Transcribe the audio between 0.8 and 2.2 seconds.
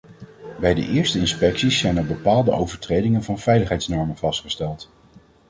eerste inspecties zijn al